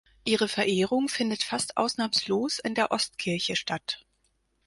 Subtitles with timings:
[0.25, 4.03] Ihre Verehrung findet fast ausnahmslos in der Ostkirche statt.